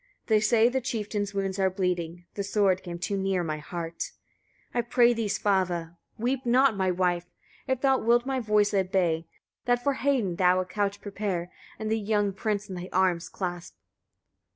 They 0.25 0.39
say 0.39 0.67
the 0.67 0.81
chieftain's 0.81 1.35
wounds 1.35 1.59
are 1.59 1.69
bleeding. 1.69 2.25
The 2.33 2.41
sword 2.43 2.81
came 2.81 2.97
too 2.97 3.15
near 3.15 3.43
my 3.43 3.59
heart. 3.59 4.09
41. 4.73 4.83
I 4.83 4.89
pray 4.89 5.13
thee, 5.13 5.27
Svava! 5.27 5.95
weep 6.17 6.43
not, 6.43 6.75
my 6.75 6.89
wife! 6.89 7.27
if 7.67 7.81
thou 7.81 7.99
wilt 7.99 8.25
my 8.25 8.39
voice 8.39 8.73
obey, 8.73 9.27
that 9.65 9.83
for 9.83 9.93
Hedin 9.93 10.37
thou 10.37 10.59
a 10.59 10.65
couch 10.65 11.01
prepare, 11.01 11.51
and 11.77 11.91
the 11.91 11.99
young 11.99 12.33
prince 12.33 12.67
in 12.67 12.73
thy 12.73 12.89
arms 12.91 13.29
clasp. 13.29 13.75